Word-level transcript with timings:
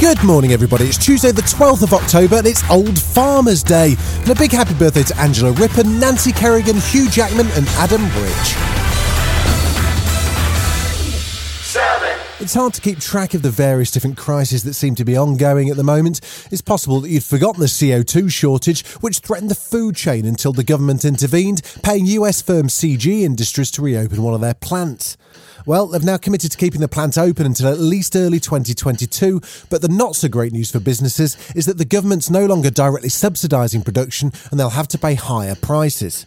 Good 0.00 0.24
morning, 0.24 0.50
everybody. 0.50 0.86
It's 0.86 0.98
Tuesday, 0.98 1.30
the 1.30 1.40
12th 1.42 1.84
of 1.84 1.94
October, 1.94 2.36
and 2.38 2.46
it's 2.48 2.68
Old 2.68 2.98
Farmers 2.98 3.62
Day. 3.62 3.94
And 4.18 4.28
a 4.28 4.34
big 4.34 4.50
happy 4.50 4.74
birthday 4.74 5.04
to 5.04 5.16
Angela 5.18 5.52
Rippon, 5.52 6.00
Nancy 6.00 6.32
Kerrigan, 6.32 6.78
Hugh 6.78 7.08
Jackman, 7.08 7.46
and 7.52 7.66
Adam 7.78 8.02
Bridge. 8.10 8.48
Seven. 11.62 12.18
It's 12.40 12.54
hard 12.54 12.74
to 12.74 12.80
keep 12.80 12.98
track 12.98 13.34
of 13.34 13.42
the 13.42 13.50
various 13.50 13.92
different 13.92 14.16
crises 14.16 14.64
that 14.64 14.74
seem 14.74 14.96
to 14.96 15.04
be 15.04 15.16
ongoing 15.16 15.70
at 15.70 15.76
the 15.76 15.84
moment. 15.84 16.20
It's 16.50 16.60
possible 16.60 17.00
that 17.00 17.08
you'd 17.08 17.22
forgotten 17.22 17.60
the 17.60 17.66
CO2 17.66 18.30
shortage, 18.32 18.84
which 18.96 19.20
threatened 19.20 19.50
the 19.50 19.54
food 19.54 19.94
chain 19.94 20.26
until 20.26 20.52
the 20.52 20.64
government 20.64 21.04
intervened, 21.04 21.62
paying 21.84 22.06
US 22.06 22.42
firm 22.42 22.66
CF 22.66 23.22
Industries 23.22 23.70
to 23.70 23.82
reopen 23.82 24.22
one 24.22 24.34
of 24.34 24.40
their 24.40 24.54
plants. 24.54 25.16
Well, 25.66 25.86
they've 25.86 26.04
now 26.04 26.18
committed 26.18 26.52
to 26.52 26.58
keeping 26.58 26.82
the 26.82 26.88
plant 26.88 27.16
open 27.16 27.46
until 27.46 27.68
at 27.68 27.78
least 27.78 28.14
early 28.16 28.38
2022, 28.38 29.40
but 29.70 29.80
the 29.80 29.88
not 29.88 30.14
so 30.14 30.28
great 30.28 30.52
news 30.52 30.70
for 30.70 30.78
businesses 30.78 31.38
is 31.56 31.64
that 31.64 31.78
the 31.78 31.86
government's 31.86 32.28
no 32.28 32.44
longer 32.44 32.68
directly 32.68 33.08
subsidising 33.08 33.82
production 33.82 34.30
and 34.50 34.60
they'll 34.60 34.70
have 34.70 34.88
to 34.88 34.98
pay 34.98 35.14
higher 35.14 35.54
prices. 35.54 36.26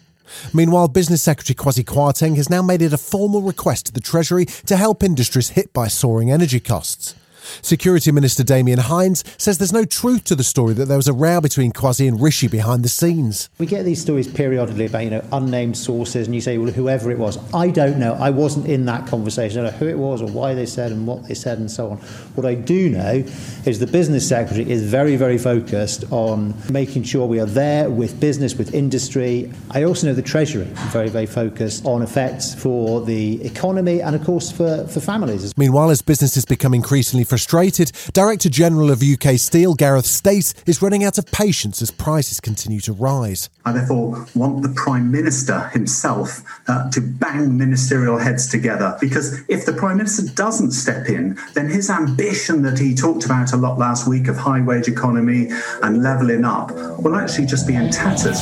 Meanwhile, 0.56 0.88
Business 0.88 1.22
Secretary 1.22 1.56
Kwasi 1.56 1.84
Kwarteng 1.86 2.36
has 2.36 2.50
now 2.50 2.64
made 2.64 2.82
it 2.82 2.94
a 2.94 2.98
formal 2.98 3.44
request 3.44 3.86
to 3.86 3.94
the 3.94 4.02
Treasury 4.02 4.46
to 4.66 4.76
help 4.76 5.04
industries 5.04 5.50
hit 5.50 5.72
by 5.72 5.88
soaring 5.88 6.32
energy 6.32 6.60
costs. 6.60 7.14
Security 7.62 8.12
Minister 8.12 8.44
Damian 8.44 8.80
Hinds 8.80 9.24
says 9.38 9.58
there's 9.58 9.74
no 9.74 9.86
truth 9.86 10.24
to 10.26 10.36
the 10.36 10.44
story 10.44 10.74
that 10.74 10.86
there 10.86 10.98
was 10.98 11.08
a 11.08 11.14
row 11.14 11.42
between 11.42 11.72
Kwasi 11.72 12.08
and 12.08 12.22
Rishi 12.22 12.48
behind 12.48 12.84
the 12.84 12.90
scenes. 12.90 13.50
We 13.58 13.66
get 13.66 13.84
these 13.84 14.02
stories 14.02 14.28
periodically 14.28 14.86
about, 14.86 15.04
you 15.04 15.10
know, 15.10 15.24
unnamed 15.32 15.78
sources, 15.78 16.28
and 16.28 16.36
you 16.36 16.42
say, 16.42 16.58
well, 16.58 16.72
whoever 16.72 17.12
it 17.12 17.18
was. 17.18 17.38
I 17.54 17.70
don't 17.70 17.98
know. 17.98 18.14
I 18.14 18.30
wasn't 18.30 18.68
in 18.68 18.86
that 18.86 19.08
conversation. 19.08 19.60
I 19.60 19.64
don't 19.64 19.72
know 19.72 19.78
who 19.78 19.88
it 19.88 19.98
was 19.98 20.22
or 20.22 20.28
why 20.28 20.54
they 20.54 20.66
said 20.66 20.92
and 20.92 21.08
what 21.08 21.28
they 21.28 21.34
said 21.34 21.60
and 21.60 21.70
so 21.70 21.92
on. 21.92 21.98
What 22.36 22.46
I 22.46 22.56
do 22.56 22.90
know 22.90 23.24
is 23.66 23.80
the 23.80 23.88
business 23.88 24.28
secretary 24.28 24.70
is 24.70 24.84
very, 24.84 25.16
very 25.16 25.38
focused 25.38 26.04
on 26.12 26.54
making 26.70 27.04
sure 27.04 27.26
we 27.26 27.40
are 27.40 27.46
there 27.46 27.90
with 27.90 28.20
business, 28.20 28.56
with 28.56 28.74
industry. 28.74 29.52
I 29.72 29.84
also 29.84 30.08
know 30.08 30.14
the 30.14 30.22
Treasury 30.22 30.66
is 30.66 30.80
very, 30.92 31.10
very 31.10 31.26
focused 31.26 31.86
on 31.86 32.02
effects 32.02 32.54
for 32.54 33.02
the 33.02 33.44
economy 33.44 34.02
and, 34.02 34.16
of 34.16 34.24
course, 34.24 34.52
for, 34.52 34.86
for 34.88 35.00
families. 35.00 35.58
Meanwhile, 35.58 35.90
as 35.90 36.02
businesses 36.02 36.46
become 36.46 36.74
increasingly 36.74 37.24
frustrated, 37.24 37.37
Director 37.46 38.50
General 38.50 38.92
of 38.92 39.04
UK 39.04 39.38
Steel, 39.38 39.74
Gareth 39.74 40.06
Stace, 40.06 40.54
is 40.66 40.82
running 40.82 41.04
out 41.04 41.18
of 41.18 41.26
patience 41.28 41.82
as 41.82 41.92
prices 41.92 42.40
continue 42.40 42.80
to 42.82 42.94
rise. 42.94 43.50
I 43.66 43.74
therefore 43.74 44.26
want 44.34 44.64
the 44.64 44.70
Prime 44.70 45.12
Minister 45.12 45.68
himself 45.70 46.42
uh, 46.68 46.90
to 46.92 47.02
bang 47.02 47.58
ministerial 47.58 48.18
heads 48.18 48.48
together 48.48 48.98
because 49.00 49.42
if 49.50 49.66
the 49.66 49.74
Prime 49.74 49.98
Minister 49.98 50.34
doesn't 50.34 50.72
step 50.72 51.10
in, 51.10 51.38
then 51.54 51.70
his 51.70 51.90
ambition 51.90 52.62
that 52.64 52.80
he 52.80 52.96
talked 52.96 53.26
about 53.26 53.54
a 53.54 53.58
lot 53.58 53.78
last 53.78 54.08
week 54.08 54.28
of 54.28 54.38
high 54.38 54.62
wage 54.62 54.88
economy 54.88 55.50
and 55.84 56.02
levelling 56.02 56.46
up 56.46 56.72
will 57.00 57.16
actually 57.16 57.46
just 57.46 57.68
be 57.68 57.76
in 57.76 57.90
tatters. 57.90 58.40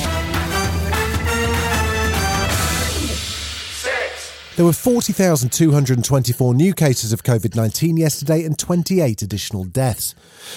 There 4.56 4.64
were 4.64 4.72
40,224 4.72 6.54
new 6.54 6.74
cases 6.74 7.12
of 7.12 7.24
COVID 7.24 7.58
19 7.58 7.98
yesterday 7.98 8.46
and 8.46 8.58
28 8.58 9.22
additional 9.22 9.66
deaths. 9.66 10.16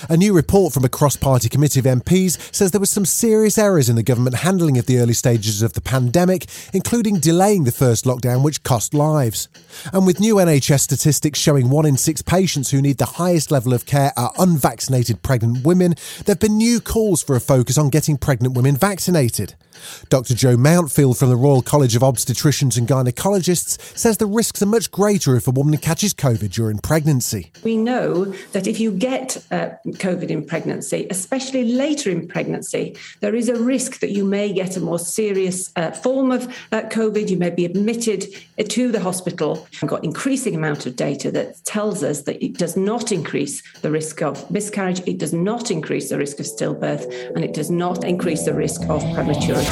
A 0.09 0.17
new 0.17 0.33
report 0.33 0.73
from 0.73 0.85
a 0.85 0.89
cross 0.89 1.17
party 1.17 1.49
committee 1.49 1.81
of 1.81 1.85
MPs 1.85 2.55
says 2.55 2.71
there 2.71 2.79
were 2.79 2.87
some 2.87 3.05
serious 3.05 3.59
errors 3.59 3.89
in 3.89 3.97
the 3.97 4.05
government 4.05 4.37
handling 4.37 4.79
of 4.79 4.87
the 4.87 4.99
early 4.99 5.15
stages 5.15 5.63
of 5.63 5.73
the 5.73 5.81
pandemic, 5.81 6.47
including 6.73 7.19
delaying 7.19 7.65
the 7.65 7.73
first 7.73 8.05
lockdown, 8.05 8.45
which 8.45 8.63
cost 8.63 8.95
lives. 8.95 9.49
And 9.93 10.07
with 10.07 10.21
new 10.21 10.37
NHS 10.37 10.79
statistics 10.79 11.41
showing 11.41 11.69
one 11.69 11.85
in 11.85 11.97
six 11.97 12.23
patients 12.23 12.71
who 12.71 12.81
need 12.81 12.99
the 12.99 13.05
highest 13.05 13.51
level 13.51 13.75
of 13.75 13.85
care 13.85 14.13
are 14.17 14.33
unvaccinated 14.39 15.23
pregnant 15.23 15.67
women, 15.67 15.97
there 16.25 16.35
have 16.35 16.41
been 16.41 16.57
new 16.57 16.81
calls 16.81 17.21
for 17.21 17.35
a 17.35 17.41
focus 17.41 17.77
on 17.77 17.91
getting 17.91 18.17
pregnant 18.17 18.55
women 18.55 18.77
vaccinated. 18.77 19.57
Dr. 20.09 20.35
Jo 20.35 20.57
Mountfield 20.57 21.19
from 21.19 21.29
the 21.29 21.37
Royal 21.37 21.63
College 21.63 21.97
of 21.97 22.03
Obstetricians 22.03 22.77
and 22.77 22.89
Gynecologists 22.89 23.81
says 23.97 24.19
the 24.19 24.27
risks 24.27 24.63
are 24.63 24.67
much 24.67 24.91
greater 24.91 25.37
if 25.37 25.47
a 25.47 25.51
woman 25.51 25.77
catches 25.79 26.15
COVID 26.15 26.51
during 26.51 26.79
pregnancy. 26.79 27.51
We 27.65 27.77
know 27.77 28.27
that 28.53 28.67
if 28.67 28.81
you 28.81 28.91
get 28.91 29.37
uh, 29.51 29.71
COVID 29.87 30.29
in 30.31 30.45
pregnancy, 30.45 31.07
especially 31.11 31.73
later 31.73 32.11
in 32.11 32.29
pregnancy, 32.29 32.97
there 33.21 33.35
is 33.35 33.49
a 33.49 33.61
risk 33.61 34.01
that 34.01 34.11
you 34.11 34.25
may 34.25 34.53
get 34.53 34.77
a 34.77 34.81
more 34.81 34.99
serious 34.99 35.73
uh, 35.77 35.91
form 35.91 36.31
of 36.31 36.47
uh, 36.73 36.83
COVID. 36.83 37.29
You 37.29 37.37
may 37.37 37.51
be 37.51 37.65
admitted 37.65 38.27
to 38.69 38.93
the 38.93 39.01
hospital. 39.01 39.67
We've 39.81 39.91
got 39.91 40.05
increasing 40.05 40.55
amount 40.55 40.87
of 40.87 40.97
data 40.97 41.31
that 41.33 41.65
tells 41.65 42.03
us 42.03 42.23
that 42.23 42.43
it 42.43 42.55
does 42.59 42.77
not 42.77 43.13
increase 43.13 43.63
the 43.81 43.91
risk 43.91 44.23
of 44.23 44.51
miscarriage, 44.51 45.01
it 45.07 45.19
does 45.19 45.33
not 45.33 45.71
increase 45.71 46.09
the 46.09 46.19
risk 46.19 46.41
of 46.41 46.47
stillbirth, 46.47 47.35
and 47.35 47.45
it 47.45 47.55
does 47.55 47.71
not 47.71 48.05
increase 48.05 48.45
the 48.45 48.55
risk 48.55 48.83
of 48.89 49.03
prematurity. 49.15 49.68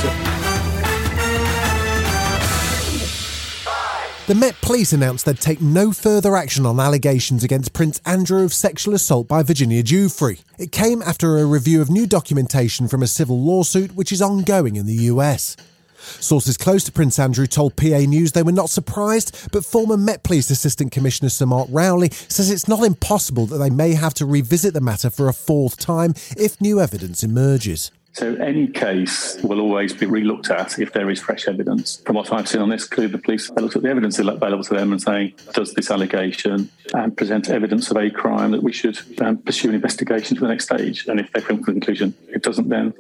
The 4.27 4.35
Met 4.35 4.61
Police 4.61 4.93
announced 4.93 5.25
they'd 5.25 5.39
take 5.39 5.61
no 5.61 5.93
further 5.93 6.35
action 6.35 6.67
on 6.67 6.81
allegations 6.81 7.45
against 7.45 7.73
Prince 7.73 8.01
Andrew 8.05 8.43
of 8.43 8.53
sexual 8.53 8.93
assault 8.93 9.29
by 9.29 9.45
Virginia 9.45 9.85
Giuffre. 9.85 10.43
It 10.59 10.73
came 10.73 11.01
after 11.01 11.39
a 11.39 11.47
review 11.47 11.81
of 11.81 11.91
new 11.91 12.09
documentation 12.09 12.89
from 12.89 13.05
a 13.05 13.07
civil 13.07 13.41
lawsuit 13.41 13.95
which 13.95 14.11
is 14.11 14.21
ongoing 14.21 14.75
in 14.75 14.87
the 14.87 15.05
US. 15.13 15.57
Sources 15.97 16.57
close 16.57 16.83
to 16.83 16.91
Prince 16.91 17.21
Andrew 17.21 17.47
told 17.47 17.77
PA 17.77 17.99
News 17.99 18.33
they 18.33 18.43
were 18.43 18.51
not 18.51 18.69
surprised, 18.69 19.49
but 19.53 19.65
former 19.65 19.97
Met 19.97 20.25
Police 20.25 20.51
Assistant 20.51 20.91
Commissioner 20.91 21.29
Sir 21.29 21.47
Mark 21.47 21.69
Rowley 21.71 22.11
says 22.11 22.51
it's 22.51 22.67
not 22.67 22.83
impossible 22.83 23.47
that 23.47 23.59
they 23.59 23.71
may 23.71 23.95
have 23.95 24.15
to 24.15 24.27
revisit 24.27 24.75
the 24.75 24.81
matter 24.81 25.09
for 25.09 25.29
a 25.29 25.33
fourth 25.33 25.79
time 25.79 26.15
if 26.37 26.61
new 26.61 26.81
evidence 26.81 27.23
emerges. 27.23 27.93
So 28.17 28.35
any 28.37 28.67
case 28.67 29.37
will 29.43 29.61
always 29.61 29.93
be 29.93 30.07
relooked 30.07 30.49
at 30.49 30.79
if 30.79 30.95
there 30.95 31.11
is 31.11 31.21
fresh 31.21 31.47
evidence. 31.47 32.01
From 32.07 32.17
what 32.17 32.33
I've 32.33 32.49
seen 32.49 32.63
on 32.63 32.71
this, 32.71 32.87
clearly 32.87 33.13
the 33.13 33.19
police 33.19 33.51
they 33.51 33.61
looked 33.61 33.77
at 33.77 33.83
the 33.83 33.91
evidence 33.91 34.19
available 34.19 34.65
to 34.65 34.75
them 34.75 34.93
and 34.93 35.03
saying, 35.03 35.35
does 35.53 35.75
this 35.75 35.91
allegation 35.91 36.71
and 36.95 37.15
present 37.15 37.51
evidence 37.51 37.91
of 37.91 37.99
a 37.99 38.09
crime 38.09 38.53
that 38.53 38.63
we 38.63 38.73
should 38.73 38.99
um, 39.21 39.37
pursue 39.37 39.69
an 39.69 39.75
investigation 39.75 40.35
to 40.35 40.41
the 40.41 40.49
next 40.49 40.65
stage? 40.65 41.07
And 41.09 41.21
if 41.21 41.31
they 41.33 41.43
come 41.43 41.59
to 41.59 41.65
the 41.65 41.73
conclusion 41.73 42.15
it 42.29 42.43
doesn't, 42.43 42.71
then 42.71 42.95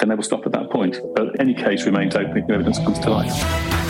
then 0.00 0.08
they 0.08 0.16
will 0.16 0.24
stop 0.24 0.44
at 0.44 0.50
that 0.52 0.70
point. 0.70 0.98
But 1.14 1.40
any 1.40 1.54
case 1.54 1.86
remains 1.86 2.16
open 2.16 2.36
if 2.36 2.48
new 2.48 2.54
evidence 2.54 2.78
comes 2.78 2.98
to 2.98 3.10
light. 3.10 3.87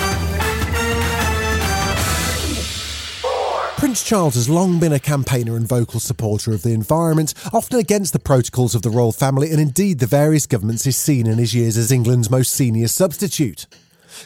Prince 3.78 4.02
Charles 4.02 4.34
has 4.34 4.48
long 4.48 4.80
been 4.80 4.92
a 4.92 4.98
campaigner 4.98 5.54
and 5.54 5.64
vocal 5.64 6.00
supporter 6.00 6.52
of 6.52 6.62
the 6.62 6.72
environment, 6.72 7.32
often 7.52 7.78
against 7.78 8.12
the 8.12 8.18
protocols 8.18 8.74
of 8.74 8.82
the 8.82 8.90
royal 8.90 9.12
family 9.12 9.52
and 9.52 9.60
indeed 9.60 10.00
the 10.00 10.06
various 10.06 10.48
governments 10.48 10.82
he's 10.82 10.96
seen 10.96 11.28
in 11.28 11.38
his 11.38 11.54
years 11.54 11.76
as 11.76 11.92
England's 11.92 12.28
most 12.28 12.52
senior 12.52 12.88
substitute. 12.88 13.66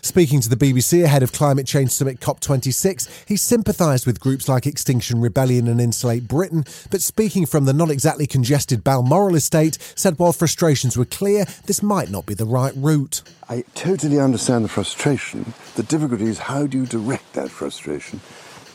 Speaking 0.01 0.41
to 0.41 0.49
the 0.49 0.57
BBC 0.57 1.05
ahead 1.05 1.23
of 1.23 1.33
Climate 1.33 1.67
Change 1.67 1.91
Summit 1.91 2.19
COP26, 2.19 3.29
he 3.29 3.37
sympathised 3.37 4.07
with 4.07 4.21
groups 4.21 4.49
like 4.49 4.67
Extinction 4.67 5.21
Rebellion 5.21 5.69
and 5.69 5.83
Insulate 5.83 6.27
Britain, 6.27 6.65
but 6.91 7.03
speaking 7.03 7.45
from 7.45 7.67
the 7.67 7.75
not 7.75 7.91
exactly 7.91 8.27
congested 8.27 8.83
Balmoral 8.83 9.35
estate, 9.35 9.77
said 9.95 10.19
while 10.19 10.33
frustrations 10.33 10.97
were 10.97 11.05
clear, 11.05 11.45
this 11.67 11.83
might 11.83 12.11
not 12.11 12.25
be 12.25 12.33
the 12.33 12.47
right 12.47 12.73
route. 12.75 13.21
I 13.51 13.65
totally 13.75 14.19
understand 14.19 14.65
the 14.65 14.71
frustration. 14.71 15.53
The 15.75 15.83
difficulty 15.83 16.25
is 16.25 16.39
how 16.39 16.67
do 16.67 16.79
you 16.79 16.87
direct 16.87 17.35
that 17.35 17.51
frustration 17.51 18.19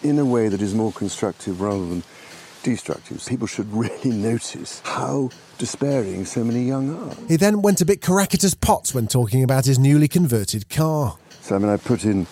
in 0.03 0.19
a 0.19 0.25
way 0.25 0.47
that 0.47 0.61
is 0.61 0.73
more 0.73 0.91
constructive 0.91 1.61
rather 1.61 1.85
than 1.85 2.03
destructive? 2.63 3.25
People 3.25 3.47
should 3.47 3.71
really 3.73 4.11
notice 4.11 4.81
how 4.85 5.29
despairing 5.57 6.25
so 6.25 6.43
many 6.43 6.63
young 6.63 6.95
are. 6.95 7.15
He 7.27 7.35
then 7.35 7.61
went 7.61 7.81
a 7.81 7.85
bit 7.85 8.01
Caractacus 8.01 8.53
Potts 8.53 8.93
when 8.93 9.07
talking 9.07 9.43
about 9.43 9.65
his 9.65 9.79
newly 9.79 10.07
converted 10.07 10.69
car. 10.69 11.17
So, 11.41 11.55
I 11.55 11.59
mean, 11.59 11.69
I 11.69 11.77
put 11.77 12.03
in 12.03 12.27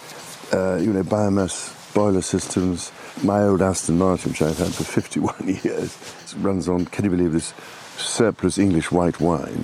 uh, 0.53 0.77
you 0.77 0.93
know, 0.93 1.03
biomass 1.03 1.93
boiler 1.93 2.21
systems. 2.21 2.91
My 3.23 3.41
old 3.43 3.61
Aston 3.61 3.97
Martin, 3.97 4.31
which 4.31 4.41
I've 4.41 4.57
had 4.57 4.73
for 4.73 4.83
51 5.01 5.35
years, 5.63 5.97
runs 6.37 6.67
on, 6.67 6.85
can 6.85 7.05
you 7.05 7.11
believe 7.11 7.31
this, 7.31 7.53
surplus 7.97 8.57
English 8.57 8.91
white 8.91 9.19
wine. 9.19 9.63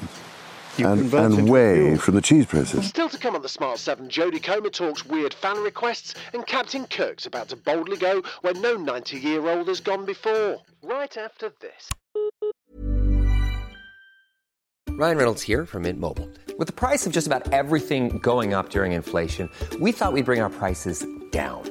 You 0.81 0.87
and 0.87 1.01
convert 1.01 1.25
and 1.25 1.39
into 1.39 1.51
whey 1.51 1.75
fuel. 1.85 1.97
from 1.99 2.15
the 2.15 2.21
cheese 2.21 2.47
presses. 2.47 2.87
Still 2.87 3.07
to 3.09 3.17
come 3.19 3.35
on 3.35 3.43
the 3.43 3.49
Smart 3.49 3.77
7, 3.77 4.09
Jodie 4.09 4.41
Comer 4.41 4.69
talks 4.69 5.05
weird 5.05 5.31
fan 5.31 5.57
requests, 5.63 6.15
and 6.33 6.45
Captain 6.47 6.87
Kirk's 6.87 7.27
about 7.27 7.49
to 7.49 7.55
boldly 7.55 7.97
go 7.97 8.23
where 8.41 8.55
no 8.55 8.75
90 8.75 9.19
year 9.19 9.47
old 9.47 9.67
has 9.67 9.79
gone 9.79 10.05
before. 10.05 10.57
Right 10.81 11.15
after 11.17 11.51
this. 11.59 11.91
Ryan 14.89 15.17
Reynolds 15.17 15.43
here 15.43 15.67
from 15.67 15.83
Mint 15.83 15.99
Mobile. 15.99 16.29
With 16.57 16.67
the 16.67 16.73
price 16.73 17.05
of 17.05 17.13
just 17.13 17.27
about 17.27 17.53
everything 17.53 18.17
going 18.17 18.53
up 18.55 18.69
during 18.69 18.91
inflation, 18.91 19.49
we 19.79 19.91
thought 19.91 20.13
we'd 20.13 20.25
bring 20.25 20.41
our 20.41 20.49
prices 20.49 21.05
down. 21.31 21.70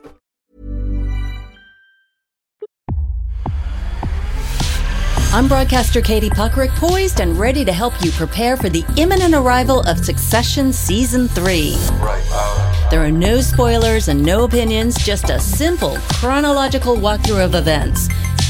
I'm 5.33 5.47
broadcaster 5.47 6.01
Katie 6.01 6.29
Puckrick, 6.29 6.71
poised 6.71 7.21
and 7.21 7.39
ready 7.39 7.63
to 7.63 7.71
help 7.71 7.93
you 8.03 8.11
prepare 8.11 8.57
for 8.57 8.67
the 8.67 8.83
imminent 8.97 9.33
arrival 9.33 9.79
of 9.83 10.03
Succession 10.03 10.73
Season 10.73 11.29
3. 11.29 11.73
Uh, 11.77 12.89
there 12.89 13.01
are 13.01 13.11
no 13.11 13.39
spoilers 13.39 14.09
and 14.09 14.21
no 14.21 14.43
opinions, 14.43 14.97
just 14.97 15.29
a 15.29 15.39
simple 15.39 15.95
chronological 16.11 16.97
walkthrough 16.97 17.45
of 17.45 17.55
events. 17.55 18.07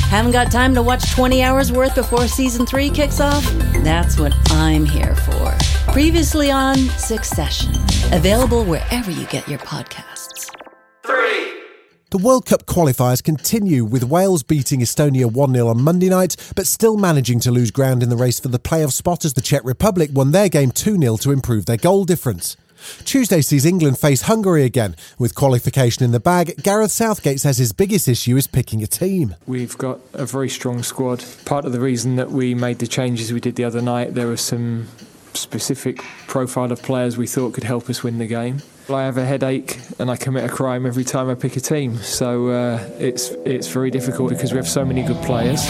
Haven't 0.10 0.32
got 0.32 0.52
time 0.52 0.74
to 0.74 0.82
watch 0.82 1.12
20 1.12 1.44
hours 1.44 1.72
worth 1.72 1.94
before 1.94 2.28
Season 2.28 2.66
3 2.66 2.90
kicks 2.90 3.20
off? 3.20 3.46
That's 3.84 4.20
what 4.20 4.34
I'm 4.50 4.84
here 4.84 5.16
for. 5.16 5.56
Previously 5.94 6.50
on 6.50 6.78
Succession, 6.98 7.76
available 8.12 8.66
wherever 8.66 9.12
you 9.12 9.28
get 9.28 9.48
your 9.48 9.60
podcasts. 9.60 10.50
The 12.12 12.18
World 12.18 12.46
Cup 12.46 12.66
qualifiers 12.66 13.24
continue 13.24 13.86
with 13.86 14.04
Wales 14.04 14.44
beating 14.44 14.82
Estonia 14.82 15.32
1 15.32 15.54
0 15.54 15.68
on 15.70 15.82
Monday 15.82 16.10
night, 16.10 16.36
but 16.58 16.68
still 16.68 16.98
managing 16.98 17.40
to 17.40 17.52
lose 17.52 17.72
ground 17.72 18.04
in 18.04 18.10
the 18.10 18.18
race 18.18 18.38
for 18.38 18.50
the 18.50 18.60
playoff 18.60 18.92
spot 18.92 19.24
as 19.24 19.34
the 19.34 19.40
Czech 19.40 19.64
Republic 19.64 20.10
won 20.12 20.32
their 20.32 20.50
game 20.50 20.72
2 20.72 20.98
0 20.98 21.16
to 21.16 21.32
improve 21.32 21.68
their 21.68 21.78
goal 21.78 22.04
difference. 22.04 22.58
Tuesday 23.06 23.40
sees 23.40 23.66
England 23.66 23.98
face 23.98 24.24
Hungary 24.24 24.66
again. 24.66 24.98
With 25.18 25.36
qualification 25.36 26.04
in 26.04 26.12
the 26.12 26.20
bag, 26.20 26.62
Gareth 26.62 26.92
Southgate 26.92 27.40
says 27.40 27.58
his 27.58 27.72
biggest 27.72 28.10
issue 28.10 28.36
is 28.36 28.46
picking 28.46 28.84
a 28.84 28.88
team. 28.88 29.36
We've 29.48 29.78
got 29.78 30.02
a 30.12 30.26
very 30.26 30.50
strong 30.50 30.84
squad. 30.84 31.24
Part 31.46 31.64
of 31.64 31.72
the 31.72 31.80
reason 31.80 32.18
that 32.18 32.30
we 32.30 32.54
made 32.54 32.80
the 32.80 32.88
changes 32.88 33.32
we 33.32 33.40
did 33.40 33.56
the 33.56 33.64
other 33.64 33.82
night, 33.82 34.16
there 34.16 34.28
were 34.28 34.36
some 34.36 34.90
specific 35.34 36.04
profile 36.28 36.72
of 36.72 36.82
players 36.82 37.18
we 37.18 37.28
thought 37.28 37.54
could 37.54 37.64
help 37.64 37.90
us 37.90 38.04
win 38.04 38.18
the 38.18 38.28
game. 38.28 38.62
I 38.90 39.04
have 39.04 39.18
a 39.18 39.26
headache 39.26 39.80
and 40.00 40.12
I 40.12 40.18
commit 40.18 40.44
a 40.44 40.50
crime 40.50 40.86
every 40.86 41.04
time 41.04 41.30
I 41.30 41.36
pick 41.36 41.56
a 41.56 41.62
team, 41.62 41.98
so 41.98 42.50
uh, 42.50 42.90
it's 43.00 43.30
it's 43.46 43.68
very 43.68 43.92
difficult 43.92 44.30
because 44.30 44.52
we 44.52 44.58
have 44.58 44.68
so 44.68 44.84
many 44.84 45.04
good 45.04 45.22
players. 45.24 45.70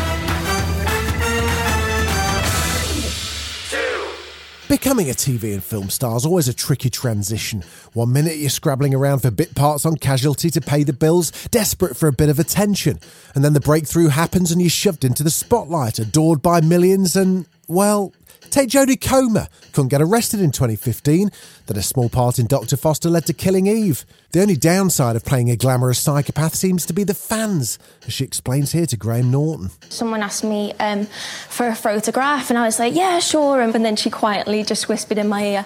Becoming 4.71 5.09
a 5.09 5.13
TV 5.13 5.53
and 5.53 5.61
film 5.61 5.89
star 5.89 6.15
is 6.15 6.25
always 6.25 6.47
a 6.47 6.53
tricky 6.53 6.89
transition. 6.89 7.61
One 7.91 8.13
minute 8.13 8.37
you're 8.37 8.49
scrabbling 8.49 8.95
around 8.95 9.19
for 9.19 9.29
bit 9.29 9.53
parts 9.53 9.85
on 9.85 9.97
casualty 9.97 10.49
to 10.49 10.61
pay 10.61 10.85
the 10.85 10.93
bills, 10.93 11.31
desperate 11.51 11.97
for 11.97 12.07
a 12.07 12.13
bit 12.13 12.29
of 12.29 12.39
attention. 12.39 13.01
And 13.35 13.43
then 13.43 13.51
the 13.51 13.59
breakthrough 13.59 14.07
happens 14.07 14.49
and 14.49 14.61
you're 14.61 14.69
shoved 14.69 15.03
into 15.03 15.23
the 15.23 15.29
spotlight, 15.29 15.99
adored 15.99 16.41
by 16.41 16.61
millions 16.61 17.17
and, 17.17 17.47
well, 17.67 18.13
Take 18.51 18.67
Jodie 18.67 18.99
Comer, 18.99 19.47
couldn't 19.71 19.87
get 19.87 20.01
arrested 20.01 20.41
in 20.41 20.51
2015, 20.51 21.31
that 21.67 21.77
a 21.77 21.81
small 21.81 22.09
part 22.09 22.37
in 22.37 22.47
Dr. 22.47 22.75
Foster 22.75 23.09
led 23.09 23.25
to 23.27 23.33
killing 23.33 23.65
Eve. 23.65 24.05
The 24.33 24.41
only 24.41 24.57
downside 24.57 25.15
of 25.15 25.23
playing 25.23 25.49
a 25.49 25.55
glamorous 25.55 25.99
psychopath 25.99 26.53
seems 26.53 26.85
to 26.87 26.93
be 26.93 27.05
the 27.05 27.13
fans, 27.13 27.79
as 28.05 28.11
she 28.11 28.25
explains 28.25 28.73
here 28.73 28.85
to 28.87 28.97
Graham 28.97 29.31
Norton. 29.31 29.71
Someone 29.87 30.21
asked 30.21 30.43
me 30.43 30.73
um, 30.81 31.05
for 31.47 31.69
a 31.69 31.75
photograph, 31.75 32.49
and 32.49 32.59
I 32.59 32.65
was 32.65 32.77
like, 32.77 32.93
yeah, 32.93 33.19
sure. 33.19 33.61
And 33.61 33.73
then 33.85 33.95
she 33.95 34.09
quietly 34.09 34.63
just 34.63 34.89
whispered 34.89 35.17
in 35.17 35.29
my 35.29 35.45
ear, 35.45 35.65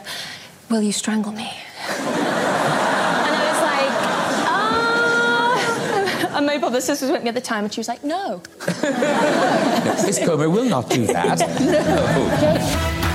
Will 0.69 0.83
you 0.83 0.91
strangle 0.91 1.31
me? 1.31 1.51
And 6.35 6.45
my 6.45 6.57
brother 6.57 6.81
sisters 6.81 7.11
with 7.11 7.23
me 7.23 7.29
at 7.29 7.35
the 7.35 7.41
time, 7.41 7.63
and 7.63 7.73
she 7.73 7.79
was 7.79 7.87
like, 7.87 8.03
no. 8.03 8.43
Miss 8.67 10.19
Comer 10.19 10.49
will 10.49 10.65
not 10.65 10.89
do 10.89 11.07
that. 11.07 11.39
No. 11.65 13.05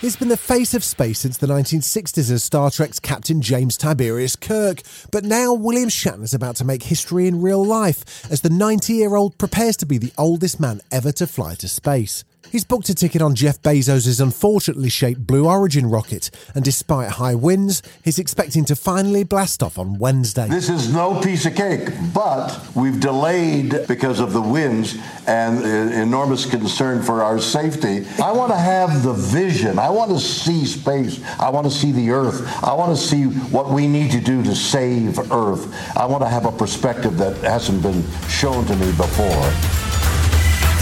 He's 0.00 0.16
been 0.16 0.30
the 0.30 0.36
face 0.36 0.74
of 0.74 0.82
space 0.82 1.20
since 1.20 1.36
the 1.36 1.46
1960s 1.46 2.28
as 2.28 2.42
Star 2.42 2.72
Trek's 2.72 2.98
Captain 2.98 3.40
James 3.40 3.76
Tiberius 3.76 4.34
Kirk. 4.34 4.82
But 5.12 5.22
now 5.22 5.54
William 5.54 5.88
Shatner's 5.88 6.34
about 6.34 6.56
to 6.56 6.64
make 6.64 6.82
history 6.82 7.28
in 7.28 7.40
real 7.40 7.64
life 7.64 8.28
as 8.28 8.40
the 8.40 8.50
90 8.50 8.94
year 8.94 9.14
old 9.14 9.38
prepares 9.38 9.76
to 9.76 9.86
be 9.86 9.98
the 9.98 10.12
oldest 10.18 10.58
man 10.58 10.80
ever 10.90 11.12
to 11.12 11.26
fly 11.28 11.54
to 11.54 11.68
space. 11.68 12.24
He's 12.50 12.64
booked 12.64 12.88
a 12.90 12.94
ticket 12.94 13.22
on 13.22 13.34
Jeff 13.34 13.62
Bezos' 13.62 14.20
unfortunately 14.20 14.90
shaped 14.90 15.26
Blue 15.26 15.46
Origin 15.46 15.86
rocket, 15.86 16.30
and 16.54 16.62
despite 16.64 17.12
high 17.12 17.34
winds, 17.34 17.82
he's 18.02 18.18
expecting 18.18 18.64
to 18.66 18.76
finally 18.76 19.24
blast 19.24 19.62
off 19.62 19.78
on 19.78 19.98
Wednesday. 19.98 20.48
This 20.48 20.68
is 20.68 20.92
no 20.92 21.18
piece 21.20 21.46
of 21.46 21.54
cake, 21.54 21.88
but 22.12 22.60
we've 22.74 23.00
delayed 23.00 23.86
because 23.88 24.20
of 24.20 24.32
the 24.34 24.40
winds 24.40 24.96
and 25.26 25.58
uh, 25.64 25.94
enormous 26.02 26.44
concern 26.44 27.02
for 27.02 27.22
our 27.22 27.38
safety. 27.38 28.04
I 28.22 28.32
want 28.32 28.52
to 28.52 28.58
have 28.58 29.02
the 29.02 29.14
vision. 29.14 29.78
I 29.78 29.88
want 29.88 30.10
to 30.10 30.20
see 30.20 30.66
space. 30.66 31.22
I 31.40 31.48
want 31.48 31.66
to 31.66 31.72
see 31.72 31.92
the 31.92 32.10
Earth. 32.10 32.46
I 32.62 32.74
want 32.74 32.94
to 32.96 33.02
see 33.02 33.24
what 33.24 33.70
we 33.70 33.86
need 33.86 34.10
to 34.10 34.20
do 34.20 34.42
to 34.42 34.54
save 34.54 35.18
Earth. 35.32 35.72
I 35.96 36.04
want 36.04 36.22
to 36.22 36.28
have 36.28 36.44
a 36.44 36.52
perspective 36.52 37.16
that 37.18 37.36
hasn't 37.38 37.82
been 37.82 38.04
shown 38.28 38.66
to 38.66 38.76
me 38.76 38.90
before. 38.92 39.71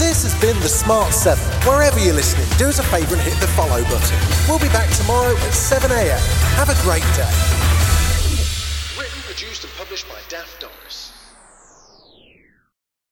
This 0.01 0.23
has 0.23 0.33
been 0.41 0.59
The 0.61 0.67
Smart 0.67 1.13
7. 1.13 1.41
Wherever 1.61 1.99
you're 1.99 2.15
listening, 2.15 2.47
do 2.57 2.67
us 2.67 2.79
a 2.79 2.83
favour 2.83 3.13
and 3.13 3.21
hit 3.21 3.39
the 3.39 3.45
follow 3.45 3.83
button. 3.83 4.17
We'll 4.49 4.57
be 4.57 4.67
back 4.69 4.89
tomorrow 4.89 5.35
at 5.37 5.53
7am. 5.53 6.17
Have 6.57 6.69
a 6.69 6.81
great 6.81 7.03
day. 7.15 7.70